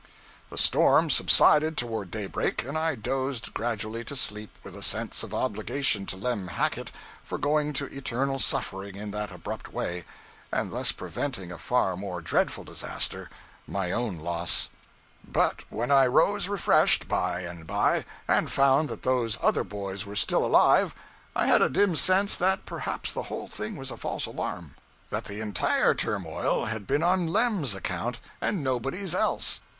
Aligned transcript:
The 0.49 0.57
storm 0.57 1.11
subsided 1.11 1.77
toward 1.77 2.09
daybreak, 2.09 2.63
and 2.63 2.75
I 2.75 2.95
dozed 2.95 3.53
gradually 3.53 4.03
to 4.05 4.15
sleep 4.15 4.49
with 4.63 4.75
a 4.75 4.81
sense 4.81 5.21
of 5.21 5.31
obligation 5.31 6.07
to 6.07 6.17
Lem 6.17 6.47
Hackett 6.47 6.89
for 7.23 7.37
going 7.37 7.71
to 7.73 7.85
eternal 7.85 8.39
suffering 8.39 8.95
in 8.95 9.11
that 9.11 9.29
abrupt 9.31 9.71
way, 9.71 10.05
and 10.51 10.71
thus 10.73 10.91
preventing 10.91 11.51
a 11.51 11.59
far 11.59 11.95
more 11.95 12.19
dreadful 12.19 12.63
disaster 12.63 13.29
my 13.67 13.91
own 13.91 14.17
loss. 14.17 14.71
But 15.23 15.65
when 15.69 15.91
I 15.91 16.07
rose 16.07 16.47
refreshed, 16.49 17.07
by 17.07 17.41
and 17.41 17.67
by, 17.67 18.03
and 18.27 18.51
found 18.51 18.89
that 18.89 19.03
those 19.03 19.37
other 19.39 19.63
boys 19.63 20.03
were 20.03 20.15
still 20.15 20.43
alive, 20.43 20.95
I 21.35 21.45
had 21.45 21.61
a 21.61 21.69
dim 21.69 21.95
sense 21.95 22.35
that 22.37 22.65
perhaps 22.65 23.13
the 23.13 23.21
whole 23.29 23.47
thing 23.47 23.75
was 23.75 23.91
a 23.91 23.97
false 23.97 24.25
alarm; 24.25 24.77
that 25.11 25.25
the 25.25 25.41
entire 25.41 25.93
turmoil 25.93 26.65
had 26.65 26.87
been 26.87 27.03
on 27.03 27.27
Lem's 27.27 27.75
account 27.75 28.19
and 28.41 28.63
nobody's 28.63 29.13
else. 29.13 29.61